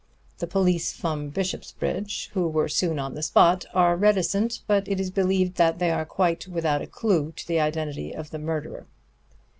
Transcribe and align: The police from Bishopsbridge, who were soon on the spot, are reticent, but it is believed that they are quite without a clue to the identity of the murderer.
The 0.39 0.47
police 0.47 0.91
from 0.91 1.29
Bishopsbridge, 1.29 2.29
who 2.33 2.47
were 2.47 2.67
soon 2.67 2.97
on 2.97 3.13
the 3.13 3.21
spot, 3.21 3.65
are 3.71 3.95
reticent, 3.95 4.61
but 4.65 4.87
it 4.87 4.99
is 4.99 5.11
believed 5.11 5.57
that 5.57 5.77
they 5.77 5.91
are 5.91 6.05
quite 6.05 6.47
without 6.47 6.81
a 6.81 6.87
clue 6.87 7.33
to 7.33 7.47
the 7.47 7.59
identity 7.59 8.11
of 8.11 8.31
the 8.31 8.39
murderer. 8.39 8.87